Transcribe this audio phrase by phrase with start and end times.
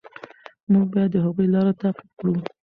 [0.71, 2.35] موږ باید د هغوی لاره تعقیب کړو.